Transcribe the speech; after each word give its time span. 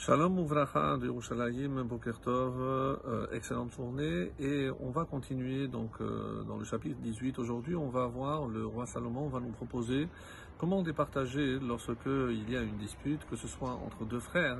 Shalom 0.00 0.38
Ouvracha 0.38 0.96
de 0.96 1.08
Yerushalayim, 1.08 1.82
Bokertov, 1.84 2.54
euh, 2.58 3.26
excellente 3.32 3.74
journée. 3.74 4.32
Et 4.40 4.70
on 4.80 4.88
va 4.88 5.04
continuer 5.04 5.68
donc 5.68 5.90
euh, 6.00 6.42
dans 6.44 6.56
le 6.56 6.64
chapitre 6.64 6.96
18. 7.02 7.38
Aujourd'hui, 7.38 7.76
on 7.76 7.90
va 7.90 8.06
voir 8.06 8.46
le 8.46 8.64
roi 8.64 8.86
Salomon 8.86 9.28
va 9.28 9.40
nous 9.40 9.50
proposer 9.50 10.08
comment 10.56 10.82
départager 10.82 11.58
lorsque 11.58 12.06
il 12.06 12.50
y 12.50 12.56
a 12.56 12.62
une 12.62 12.78
dispute, 12.78 13.20
que 13.28 13.36
ce 13.36 13.46
soit 13.46 13.72
entre 13.72 14.06
deux 14.06 14.20
frères 14.20 14.56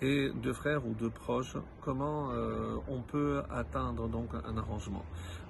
et 0.00 0.30
deux 0.30 0.52
frères 0.52 0.86
ou 0.86 0.94
deux 0.94 1.10
proches, 1.10 1.56
comment 1.80 2.30
euh, 2.30 2.76
on 2.86 3.00
peut 3.00 3.42
atteindre 3.50 4.06
donc 4.06 4.28
un 4.32 4.56
arrangement. 4.56 5.04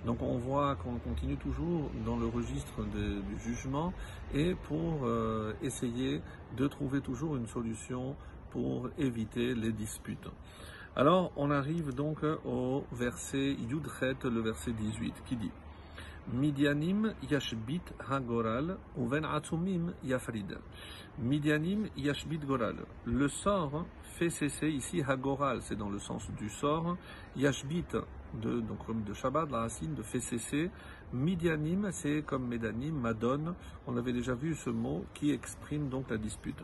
Donc 0.06 0.22
on 0.22 0.38
voit 0.38 0.74
qu'on 0.76 0.96
continue 0.96 1.36
toujours 1.36 1.90
dans 2.06 2.16
le 2.16 2.28
registre 2.28 2.82
du 2.82 3.38
jugement 3.40 3.92
et 4.34 4.54
pour 4.68 5.06
essayer 5.62 6.20
de 6.56 6.66
trouver 6.66 7.00
toujours 7.00 7.36
une 7.36 7.46
solution 7.46 8.14
pour 8.54 8.88
éviter 8.98 9.52
les 9.52 9.72
disputes. 9.72 10.28
Alors, 10.94 11.32
on 11.34 11.50
arrive 11.50 11.92
donc 11.92 12.18
au 12.44 12.84
verset 12.92 13.56
Yudchet, 13.68 14.14
le 14.22 14.40
verset 14.42 14.70
18, 14.70 15.14
qui 15.26 15.36
dit 15.36 15.50
Midianim 16.32 17.14
yashbit 17.28 17.82
hagoral 18.08 18.78
uven 18.96 19.24
atzumim 19.24 19.92
yafrid. 20.04 20.56
Midianim 21.18 21.88
yashbit 21.96 22.46
goral. 22.46 22.76
Le 23.06 23.26
sort 23.26 23.86
fait 24.18 24.30
cesser 24.30 24.68
ici 24.68 25.02
hagoral, 25.02 25.60
c'est 25.62 25.74
dans 25.76 25.90
le 25.90 25.98
sens 25.98 26.30
du 26.38 26.48
sort. 26.48 26.96
Yashbit, 27.34 27.96
de, 28.40 28.60
donc 28.60 28.86
comme 28.86 29.02
de 29.02 29.14
Shabbat, 29.14 29.50
la 29.50 29.62
racine 29.62 29.94
de 29.96 30.02
fait 30.02 30.20
cesser. 30.20 30.70
Midianim, 31.12 31.90
c'est 31.90 32.22
comme 32.24 32.46
Medanim, 32.46 32.94
Madon. 33.00 33.56
On 33.88 33.96
avait 33.96 34.12
déjà 34.12 34.34
vu 34.34 34.54
ce 34.54 34.70
mot 34.70 35.04
qui 35.12 35.32
exprime 35.32 35.88
donc 35.88 36.08
la 36.08 36.18
dispute 36.18 36.62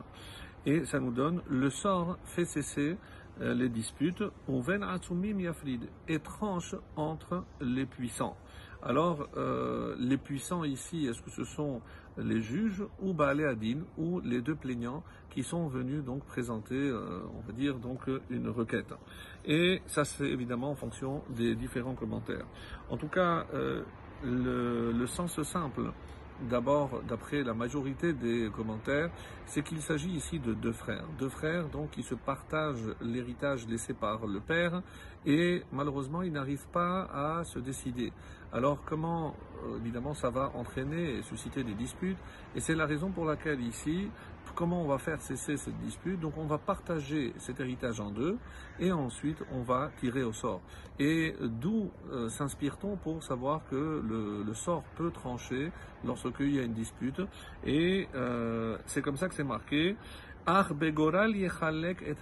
et 0.66 0.84
ça 0.84 1.00
nous 1.00 1.12
donne 1.12 1.42
le 1.48 1.70
sort 1.70 2.18
fait 2.24 2.44
cesser 2.44 2.96
euh, 3.40 3.54
les 3.54 3.68
disputes, 3.70 4.22
ven 4.48 4.82
atsumim 4.82 5.40
yafrid, 5.40 5.88
et 6.08 6.18
tranche 6.18 6.74
entre 6.96 7.44
les 7.60 7.86
puissants. 7.86 8.36
Alors, 8.82 9.28
euh, 9.36 9.94
les 9.98 10.18
puissants 10.18 10.64
ici, 10.64 11.06
est-ce 11.06 11.22
que 11.22 11.30
ce 11.30 11.44
sont 11.44 11.80
les 12.18 12.40
juges 12.40 12.82
ou 13.00 13.14
Baalé 13.14 13.46
ou 13.96 14.20
les 14.20 14.42
deux 14.42 14.54
plaignants 14.54 15.02
qui 15.30 15.42
sont 15.42 15.68
venus 15.68 16.04
donc 16.04 16.24
présenter, 16.24 16.74
euh, 16.74 17.20
on 17.34 17.40
va 17.46 17.52
dire 17.52 17.78
donc 17.78 18.00
une 18.28 18.48
requête? 18.48 18.92
Et 19.46 19.80
ça 19.86 20.04
c'est 20.04 20.28
évidemment 20.28 20.70
en 20.70 20.74
fonction 20.74 21.22
des 21.30 21.54
différents 21.54 21.94
commentaires. 21.94 22.46
En 22.90 22.96
tout 22.96 23.08
cas, 23.08 23.46
le, 24.22 24.92
le 24.92 25.06
sens 25.06 25.42
simple 25.42 25.92
d'abord, 26.48 27.02
d'après 27.08 27.42
la 27.42 27.54
majorité 27.54 28.12
des 28.12 28.50
commentaires, 28.54 29.10
c'est 29.46 29.62
qu'il 29.62 29.80
s'agit 29.82 30.10
ici 30.10 30.38
de 30.38 30.54
deux 30.54 30.72
frères. 30.72 31.04
Deux 31.18 31.28
frères 31.28 31.68
donc 31.68 31.90
qui 31.90 32.02
se 32.02 32.14
partagent 32.14 32.94
l'héritage 33.00 33.66
laissé 33.68 33.94
par 33.94 34.26
le 34.26 34.40
père 34.40 34.82
et 35.26 35.62
malheureusement 35.72 36.22
ils 36.22 36.32
n'arrivent 36.32 36.68
pas 36.72 37.02
à 37.12 37.44
se 37.44 37.58
décider. 37.58 38.12
Alors 38.52 38.78
comment 38.84 39.34
euh, 39.64 39.78
évidemment 39.78 40.14
ça 40.14 40.30
va 40.30 40.50
entraîner 40.54 41.18
et 41.18 41.22
susciter 41.22 41.62
des 41.62 41.74
disputes 41.74 42.18
et 42.54 42.60
c'est 42.60 42.74
la 42.74 42.86
raison 42.86 43.10
pour 43.10 43.24
laquelle 43.24 43.60
ici 43.60 44.08
comment 44.60 44.82
on 44.82 44.86
va 44.86 44.98
faire 44.98 45.22
cesser 45.22 45.56
cette 45.56 45.78
dispute 45.78 46.20
Donc 46.20 46.36
on 46.36 46.44
va 46.44 46.58
partager 46.58 47.32
cet 47.38 47.60
héritage 47.60 47.98
en 47.98 48.10
deux 48.10 48.36
et 48.78 48.92
ensuite 48.92 49.42
on 49.52 49.62
va 49.62 49.90
tirer 50.00 50.22
au 50.22 50.34
sort. 50.34 50.60
Et 50.98 51.34
d'où 51.40 51.90
euh, 52.12 52.28
s'inspire-t-on 52.28 52.96
pour 52.96 53.22
savoir 53.22 53.62
que 53.70 54.04
le, 54.46 54.52
sort 54.52 54.82
peut 54.96 55.10
trancher 55.10 55.72
lorsqu'il 56.04 56.54
y 56.54 56.60
a 56.60 56.62
une 56.62 56.74
dispute? 56.74 57.22
Et 57.64 58.06
euh, 58.14 58.76
c'est 58.84 59.00
comme 59.00 59.16
ça 59.16 59.30
que 59.30 59.34
c'est 59.34 59.44
marqué. 59.44 59.96
Et 60.46 60.84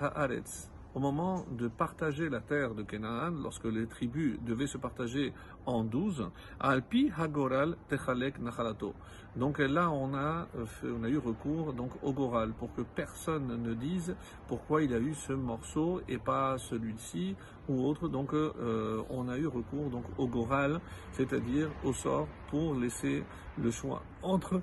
haaretz 0.00 0.68
au 0.94 1.00
moment 1.00 1.44
de 1.50 1.68
partager 1.68 2.28
la 2.28 2.40
terre 2.40 2.74
de 2.74 2.82
Canaan, 2.82 3.30
lorsque 3.30 3.64
les 3.64 3.86
tribus 3.86 4.38
devaient 4.42 4.66
se 4.66 4.78
partager 4.78 5.32
en 5.66 5.84
douze, 5.84 6.28
Alpi 6.60 7.10
Hagoral 7.16 7.76
Techalek 7.88 8.38
Nachalato. 8.40 8.94
Donc 9.36 9.58
là, 9.58 9.90
on 9.90 10.14
a, 10.14 10.48
a 10.48 11.08
eu 11.08 11.18
recours 11.18 11.72
donc, 11.72 11.90
au 12.02 12.12
Goral 12.12 12.52
pour 12.52 12.74
que 12.74 12.82
personne 12.82 13.62
ne 13.62 13.74
dise 13.74 14.16
pourquoi 14.48 14.82
il 14.82 14.92
a 14.94 14.98
eu 14.98 15.14
ce 15.14 15.32
morceau 15.32 16.00
et 16.08 16.18
pas 16.18 16.58
celui-ci 16.58 17.36
ou 17.68 17.84
autre. 17.86 18.08
Donc 18.08 18.32
euh, 18.32 19.02
on 19.10 19.28
a 19.28 19.38
eu 19.38 19.46
recours 19.46 19.90
donc, 19.90 20.04
au 20.16 20.26
Goral, 20.26 20.80
c'est-à-dire 21.12 21.68
au 21.84 21.92
sort 21.92 22.26
pour 22.50 22.74
laisser 22.74 23.22
le 23.58 23.70
choix 23.70 24.02
entre 24.22 24.60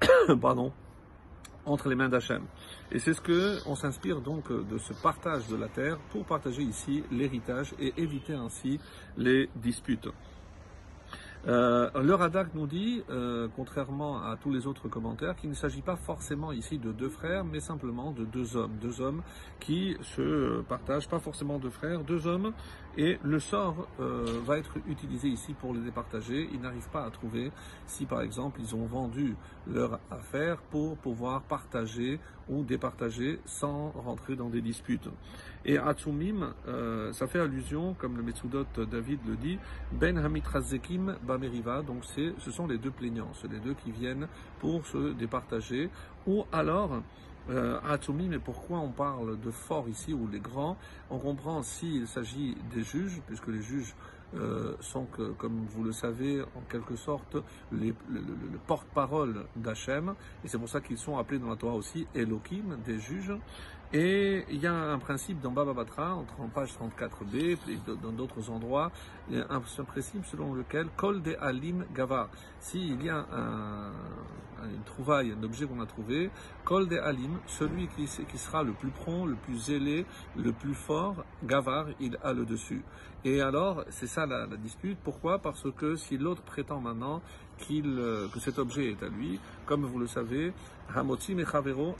pardon, 0.40 0.72
entre 1.68 1.88
les 1.88 1.94
mains 1.94 2.08
d'Hachem. 2.08 2.42
Et 2.90 2.98
c'est 2.98 3.14
ce 3.14 3.20
que 3.20 3.58
on 3.66 3.74
s'inspire 3.74 4.20
donc 4.20 4.50
de 4.50 4.78
ce 4.78 4.92
partage 4.92 5.46
de 5.48 5.56
la 5.56 5.68
terre 5.68 5.98
pour 6.10 6.24
partager 6.24 6.62
ici 6.62 7.04
l'héritage 7.10 7.74
et 7.78 7.92
éviter 7.96 8.34
ainsi 8.34 8.80
les 9.16 9.48
disputes. 9.56 10.08
Euh, 11.48 11.88
le 12.02 12.14
Radak 12.14 12.48
nous 12.54 12.66
dit, 12.66 13.02
euh, 13.08 13.48
contrairement 13.56 14.22
à 14.22 14.36
tous 14.36 14.52
les 14.52 14.66
autres 14.66 14.88
commentaires, 14.88 15.34
qu'il 15.34 15.48
ne 15.48 15.54
s'agit 15.54 15.80
pas 15.80 15.96
forcément 15.96 16.52
ici 16.52 16.78
de 16.78 16.92
deux 16.92 17.08
frères, 17.08 17.44
mais 17.44 17.60
simplement 17.60 18.12
de 18.12 18.24
deux 18.24 18.56
hommes. 18.56 18.72
Deux 18.82 19.00
hommes 19.00 19.22
qui 19.58 19.96
se 20.02 20.60
partagent, 20.62 21.08
pas 21.08 21.20
forcément 21.20 21.58
deux 21.58 21.70
frères, 21.70 22.04
deux 22.04 22.26
hommes, 22.26 22.52
et 22.98 23.18
le 23.22 23.38
sort 23.38 23.88
euh, 24.00 24.40
va 24.44 24.58
être 24.58 24.74
utilisé 24.88 25.28
ici 25.28 25.54
pour 25.54 25.72
les 25.72 25.80
départager. 25.80 26.50
Ils 26.52 26.60
n'arrivent 26.60 26.90
pas 26.90 27.04
à 27.04 27.10
trouver 27.10 27.50
si 27.86 28.04
par 28.04 28.20
exemple 28.20 28.60
ils 28.60 28.74
ont 28.74 28.84
vendu 28.84 29.34
leur 29.66 30.00
affaire 30.10 30.58
pour 30.70 30.98
pouvoir 30.98 31.42
partager 31.42 32.20
ou 32.48 32.62
départager 32.62 33.40
sans 33.44 33.90
rentrer 33.90 34.36
dans 34.36 34.48
des 34.48 34.60
disputes. 34.60 35.08
Et 35.64 35.78
Atsumim, 35.78 36.54
euh, 36.66 37.12
ça 37.12 37.26
fait 37.26 37.40
allusion, 37.40 37.94
comme 37.98 38.16
le 38.16 38.22
Metsudot 38.22 38.66
David 38.90 39.20
le 39.26 39.36
dit, 39.36 39.58
Ben 39.92 40.16
Hamitrazekim 40.18 41.16
Bameriva, 41.22 41.82
donc 41.82 42.04
ce 42.04 42.50
sont 42.50 42.66
les 42.66 42.78
deux 42.78 42.90
plaignants, 42.90 43.32
c'est 43.40 43.50
les 43.50 43.58
deux 43.58 43.74
qui 43.74 43.90
viennent 43.90 44.28
pour 44.60 44.86
se 44.86 45.12
départager, 45.12 45.90
ou 46.26 46.44
alors 46.52 47.02
euh, 47.50 47.80
Atsumim, 47.88 48.32
et 48.32 48.38
pourquoi 48.38 48.78
on 48.78 48.90
parle 48.90 49.40
de 49.40 49.50
fort 49.50 49.88
ici, 49.88 50.12
ou 50.12 50.28
les 50.28 50.40
grands, 50.40 50.76
on 51.10 51.18
comprend 51.18 51.62
s'il 51.62 52.06
s'agit 52.06 52.56
des 52.74 52.82
juges, 52.82 53.20
puisque 53.26 53.48
les 53.48 53.62
juges 53.62 53.94
euh, 54.34 54.74
sont, 54.80 55.06
que, 55.06 55.32
comme 55.32 55.66
vous 55.70 55.84
le 55.84 55.92
savez, 55.92 56.42
en 56.42 56.60
quelque 56.70 56.96
sorte, 56.96 57.36
les, 57.72 57.94
le, 58.10 58.58
porte-parole 58.66 59.46
d'Hachem, 59.56 60.14
et 60.44 60.48
c'est 60.48 60.58
pour 60.58 60.68
ça 60.68 60.80
qu'ils 60.80 60.98
sont 60.98 61.16
appelés 61.16 61.38
dans 61.38 61.48
la 61.48 61.56
Torah 61.56 61.74
aussi 61.74 62.06
Elohim, 62.14 62.76
des 62.84 62.98
juges. 62.98 63.32
Et 63.94 64.44
il 64.50 64.60
y 64.60 64.66
a 64.66 64.74
un 64.74 64.98
principe 64.98 65.40
dans 65.40 65.50
Baba 65.50 65.72
Batra, 65.72 66.14
en 66.14 66.48
page 66.48 66.74
34b, 66.74 67.56
et 67.70 67.78
dans 68.02 68.12
d'autres 68.12 68.50
endroits, 68.50 68.92
un, 69.32 69.60
principe 69.86 70.26
selon 70.26 70.52
lequel 70.52 70.88
Kol 70.94 71.22
de 71.22 71.34
Alim 71.40 71.86
Gavar. 71.94 72.28
S'il 72.60 73.02
y 73.02 73.08
a 73.08 73.26
un, 73.32 73.92
une 74.64 74.82
trouvaille, 74.82 75.32
un 75.32 75.42
objet 75.42 75.66
qu'on 75.66 75.80
a 75.80 75.86
trouvé, 75.86 76.30
Kol 76.64 76.88
de 76.88 76.96
Alim, 76.96 77.38
celui 77.46 77.88
qui, 77.88 78.06
sera 78.06 78.62
le 78.62 78.72
plus 78.72 78.90
prompt, 78.90 79.26
le 79.26 79.36
plus 79.36 79.56
zélé, 79.56 80.06
le 80.36 80.52
plus 80.52 80.74
fort, 80.74 81.24
Gavar, 81.44 81.86
il 82.00 82.18
a 82.22 82.32
le 82.32 82.44
dessus. 82.44 82.82
Et 83.24 83.40
alors, 83.40 83.84
c'est 83.90 84.06
ça 84.06 84.26
la, 84.26 84.46
dispute. 84.56 84.98
Pourquoi? 85.02 85.38
Parce 85.38 85.70
que 85.76 85.96
si 85.96 86.16
l'autre 86.18 86.42
prétend 86.42 86.80
maintenant 86.80 87.20
euh, 87.70 88.28
que 88.28 88.40
cet 88.40 88.58
objet 88.58 88.90
est 88.90 89.02
à 89.02 89.08
lui, 89.08 89.38
comme 89.66 89.84
vous 89.84 89.98
le 89.98 90.06
savez, 90.06 90.52
Hamotzi 90.94 91.34
Mechavero. 91.34 91.94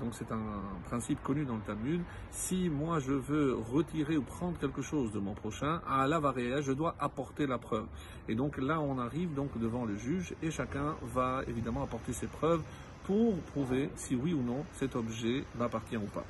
Donc 0.00 0.12
c'est 0.12 0.32
un 0.32 0.62
principe 0.86 1.22
connu 1.22 1.44
dans 1.44 1.56
le 1.56 1.62
Talmud. 1.62 2.00
Si 2.30 2.68
moi 2.68 2.98
je 3.00 3.12
veux 3.12 3.54
retirer 3.72 4.16
ou 4.16 4.22
prendre 4.22 4.58
quelque 4.58 4.82
chose 4.82 5.12
de 5.12 5.18
mon 5.18 5.34
prochain, 5.34 5.80
à 5.86 6.02
Alavareaya, 6.02 6.60
je 6.62 6.72
dois 6.72 6.94
apporter 6.98 7.46
la 7.46 7.58
preuve. 7.58 7.86
Et 8.28 8.34
donc 8.34 8.56
là, 8.58 8.80
on 8.80 8.98
arrive 8.98 9.34
donc 9.34 9.58
devant 9.58 9.84
le 9.84 9.96
juge 9.96 10.34
et 10.42 10.50
chacun 10.50 10.96
va 11.14 11.42
évidemment 11.48 11.82
apporter 11.82 12.12
ses 12.12 12.26
preuves 12.26 12.62
pour 13.04 13.36
prouver 13.52 13.90
si 13.96 14.14
oui 14.14 14.32
ou 14.34 14.42
non 14.42 14.64
cet 14.74 14.96
objet 14.96 15.44
m'appartient 15.58 15.96
ou 15.96 16.06
pas. 16.06 16.24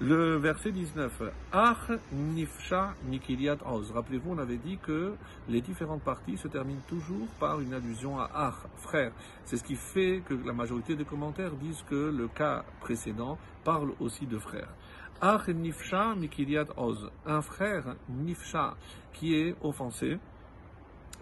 Le 0.00 0.36
verset 0.36 0.70
19, 0.70 1.22
Ach 1.52 1.90
nifsha 2.12 2.94
nikiliat 3.08 3.58
oz. 3.66 3.90
Rappelez-vous, 3.90 4.30
on 4.30 4.38
avait 4.38 4.56
dit 4.56 4.78
que 4.78 5.14
les 5.48 5.60
différentes 5.60 6.02
parties 6.02 6.36
se 6.36 6.46
terminent 6.46 6.84
toujours 6.86 7.26
par 7.40 7.60
une 7.60 7.74
allusion 7.74 8.16
à 8.16 8.30
Ach, 8.32 8.54
frère. 8.76 9.10
C'est 9.44 9.56
ce 9.56 9.64
qui 9.64 9.74
fait 9.74 10.22
que 10.24 10.34
la 10.34 10.52
majorité 10.52 10.94
des 10.94 11.04
commentaires 11.04 11.50
disent 11.50 11.82
que 11.90 12.14
le 12.16 12.28
cas 12.28 12.64
précédent 12.78 13.38
parle 13.64 13.90
aussi 13.98 14.24
de 14.26 14.38
frère. 14.38 14.68
Ach 15.20 15.48
nifsha 15.48 16.14
nikiliat 16.14 16.66
oz. 16.76 17.10
Un 17.26 17.42
frère 17.42 17.96
nifsha 18.08 18.76
qui 19.14 19.34
est 19.34 19.56
offensé, 19.62 20.18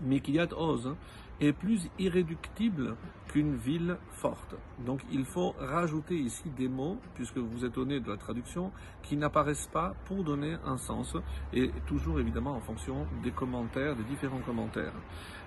mikiliat 0.02 0.52
oz 0.54 0.94
est 1.40 1.52
plus 1.52 1.88
irréductible 1.98 2.96
qu'une 3.28 3.56
ville 3.56 3.96
forte. 4.10 4.54
Donc 4.84 5.00
il 5.10 5.24
faut 5.24 5.54
rajouter 5.58 6.16
ici 6.16 6.50
des 6.56 6.68
mots, 6.68 6.98
puisque 7.14 7.38
vous 7.38 7.64
êtes 7.64 7.72
étonné 7.72 8.00
de 8.00 8.10
la 8.10 8.16
traduction, 8.16 8.72
qui 9.02 9.16
n'apparaissent 9.16 9.70
pas 9.72 9.94
pour 10.06 10.24
donner 10.24 10.56
un 10.64 10.76
sens, 10.76 11.16
et 11.52 11.70
toujours 11.86 12.20
évidemment 12.20 12.54
en 12.54 12.60
fonction 12.60 13.06
des 13.22 13.32
commentaires, 13.32 13.96
des 13.96 14.04
différents 14.04 14.40
commentaires. 14.40 14.94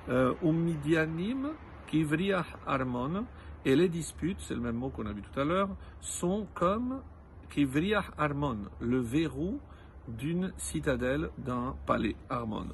Euh, 0.09 0.33
Umidianim, 0.43 1.49
kivriah 1.87 2.45
armon, 2.67 3.25
et 3.65 3.75
les 3.75 3.89
disputes, 3.89 4.39
c'est 4.39 4.53
le 4.53 4.61
même 4.61 4.77
mot 4.77 4.89
qu'on 4.89 5.05
a 5.05 5.11
vu 5.11 5.21
tout 5.21 5.39
à 5.39 5.43
l'heure, 5.43 5.69
sont 5.99 6.47
comme 6.53 7.01
Kivriach 7.49 8.11
Armon, 8.17 8.57
le 8.79 8.99
verrou 8.99 9.59
d'une 10.07 10.53
citadelle, 10.57 11.29
d'un 11.37 11.75
palais, 11.85 12.15
Armon. 12.29 12.67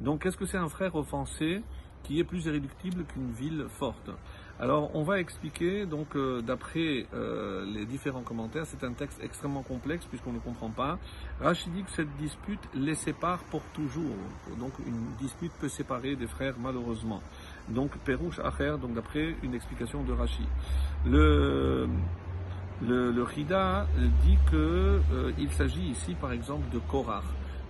Donc, 0.00 0.26
est-ce 0.26 0.36
que 0.36 0.46
c'est 0.46 0.58
un 0.58 0.68
frère 0.68 0.94
offensé 0.94 1.62
qui 2.02 2.20
est 2.20 2.24
plus 2.24 2.46
irréductible 2.46 3.04
qu'une 3.04 3.32
ville 3.32 3.66
forte 3.68 4.10
alors, 4.58 4.90
on 4.94 5.02
va 5.02 5.20
expliquer, 5.20 5.84
donc, 5.84 6.16
euh, 6.16 6.40
d'après 6.40 7.06
euh, 7.12 7.66
les 7.66 7.84
différents 7.84 8.22
commentaires, 8.22 8.64
c'est 8.64 8.84
un 8.84 8.94
texte 8.94 9.20
extrêmement 9.22 9.62
complexe 9.62 10.06
puisqu'on 10.06 10.32
ne 10.32 10.38
comprend 10.38 10.70
pas. 10.70 10.98
Rachid 11.42 11.70
dit 11.74 11.82
que 11.82 11.90
cette 11.90 12.16
dispute 12.16 12.60
les 12.74 12.94
sépare 12.94 13.40
pour 13.50 13.60
toujours. 13.74 14.16
Donc, 14.58 14.72
une 14.86 15.14
dispute 15.20 15.52
peut 15.60 15.68
séparer 15.68 16.16
des 16.16 16.26
frères, 16.26 16.54
malheureusement. 16.58 17.20
Donc, 17.68 17.98
Perouche 17.98 18.38
Acher, 18.38 18.76
donc, 18.80 18.94
d'après 18.94 19.34
une 19.42 19.54
explication 19.54 20.02
de 20.04 20.14
Rachid. 20.14 20.46
Le, 21.04 21.86
le, 22.82 23.22
Rida 23.22 23.86
dit 24.24 24.38
que 24.50 25.00
euh, 25.12 25.32
s'agit 25.50 25.90
ici, 25.90 26.14
par 26.14 26.32
exemple, 26.32 26.64
de 26.72 26.78
Korach. 26.78 27.24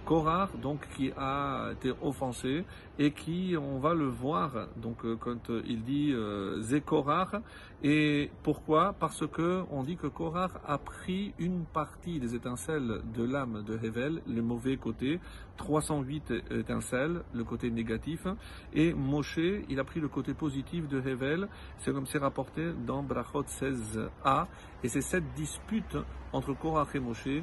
Korach, 0.06 0.50
donc, 0.62 0.87
qui 0.97 1.11
a 1.17 1.70
été 1.73 1.93
offensé 2.00 2.64
et 2.97 3.11
qui, 3.11 3.56
on 3.61 3.79
va 3.81 3.93
le 3.93 4.06
voir, 4.06 4.69
donc, 4.76 5.05
euh, 5.05 5.17
quand 5.19 5.50
euh, 5.50 5.62
il 5.67 5.82
dit 5.82 6.12
euh, 6.12 6.62
Zekorach. 6.62 7.35
Et 7.82 8.31
pourquoi? 8.43 8.94
Parce 8.99 9.26
que 9.26 9.64
on 9.70 9.82
dit 9.82 9.97
que 9.97 10.06
Korach 10.06 10.53
a 10.67 10.79
pris 10.79 11.35
une 11.38 11.64
partie 11.64 12.20
des 12.20 12.35
étincelles 12.35 13.03
de 13.14 13.25
l'âme 13.25 13.64
de 13.67 13.75
Hevel, 13.75 14.23
le 14.26 14.43
mauvais 14.43 14.76
côté, 14.76 15.19
308 15.56 16.32
étincelles, 16.52 17.23
le 17.35 17.44
côté 17.44 17.70
négatif, 17.70 18.26
et 18.73 18.94
Moshe, 18.94 19.41
il 19.69 19.79
a 19.79 19.85
pris 19.85 20.00
le 20.00 20.09
côté 20.09 20.32
positif 20.32 20.88
de 20.88 21.00
Hevel. 21.00 21.49
C'est 21.79 21.93
comme 21.93 22.06
c'est 22.06 22.19
rapporté 22.19 22.73
dans 22.87 23.02
Brachot 23.02 23.43
16a, 23.43 24.47
et 24.85 24.88
c'est 24.88 25.02
cette 25.02 25.35
dispute 25.35 25.97
entre 26.32 26.55
Korach 26.55 26.94
et 26.94 27.00
Moshe 27.00 27.43